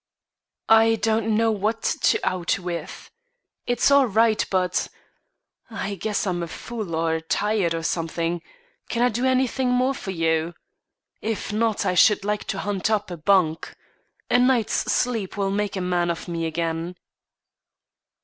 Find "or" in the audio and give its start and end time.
6.95-7.19, 7.75-7.83